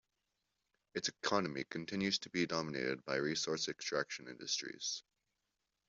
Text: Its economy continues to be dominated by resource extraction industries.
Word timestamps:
Its 0.95 1.09
economy 1.09 1.63
continues 1.63 2.17
to 2.17 2.31
be 2.31 2.47
dominated 2.47 3.05
by 3.05 3.17
resource 3.17 3.67
extraction 3.69 4.27
industries. 4.27 5.03